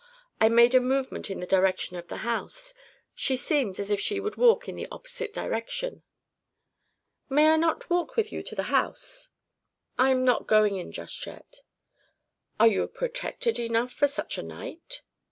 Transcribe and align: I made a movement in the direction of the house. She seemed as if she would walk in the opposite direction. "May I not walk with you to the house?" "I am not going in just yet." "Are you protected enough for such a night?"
I 0.39 0.49
made 0.49 0.73
a 0.73 0.79
movement 0.79 1.29
in 1.29 1.41
the 1.41 1.45
direction 1.45 1.95
of 1.95 2.07
the 2.07 2.17
house. 2.25 2.73
She 3.13 3.35
seemed 3.35 3.79
as 3.79 3.91
if 3.91 3.99
she 3.99 4.19
would 4.19 4.35
walk 4.35 4.67
in 4.67 4.75
the 4.75 4.87
opposite 4.91 5.31
direction. 5.31 6.01
"May 7.29 7.49
I 7.51 7.55
not 7.57 7.87
walk 7.87 8.15
with 8.15 8.31
you 8.33 8.41
to 8.41 8.55
the 8.55 8.63
house?" 8.73 9.29
"I 9.99 10.09
am 10.09 10.25
not 10.25 10.47
going 10.47 10.75
in 10.77 10.91
just 10.91 11.23
yet." 11.27 11.57
"Are 12.59 12.65
you 12.65 12.87
protected 12.87 13.59
enough 13.59 13.93
for 13.93 14.07
such 14.07 14.39
a 14.39 14.41
night?" 14.41 15.03